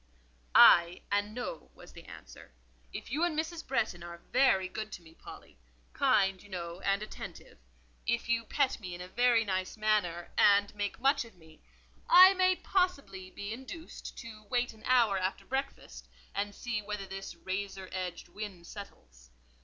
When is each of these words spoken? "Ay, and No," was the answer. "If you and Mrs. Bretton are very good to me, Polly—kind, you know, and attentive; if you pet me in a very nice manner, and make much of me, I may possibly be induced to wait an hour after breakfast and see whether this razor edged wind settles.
"Ay, 0.55 1.03
and 1.11 1.31
No," 1.35 1.69
was 1.75 1.93
the 1.93 2.05
answer. 2.05 2.53
"If 2.91 3.11
you 3.11 3.23
and 3.23 3.37
Mrs. 3.37 3.63
Bretton 3.67 4.01
are 4.01 4.17
very 4.31 4.67
good 4.67 4.91
to 4.93 5.03
me, 5.03 5.13
Polly—kind, 5.13 6.41
you 6.41 6.49
know, 6.49 6.79
and 6.79 7.03
attentive; 7.03 7.59
if 8.07 8.27
you 8.27 8.43
pet 8.43 8.79
me 8.79 8.95
in 8.95 9.01
a 9.01 9.07
very 9.07 9.45
nice 9.45 9.77
manner, 9.77 10.31
and 10.39 10.73
make 10.73 10.99
much 10.99 11.23
of 11.23 11.35
me, 11.35 11.61
I 12.09 12.33
may 12.33 12.55
possibly 12.55 13.29
be 13.29 13.53
induced 13.53 14.17
to 14.17 14.41
wait 14.49 14.73
an 14.73 14.81
hour 14.87 15.19
after 15.19 15.45
breakfast 15.45 16.07
and 16.33 16.55
see 16.55 16.81
whether 16.81 17.05
this 17.05 17.35
razor 17.35 17.87
edged 17.91 18.27
wind 18.27 18.65
settles. 18.65 19.29